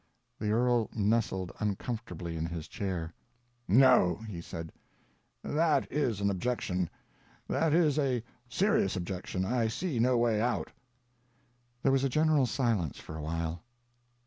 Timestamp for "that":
5.43-5.85, 7.47-7.71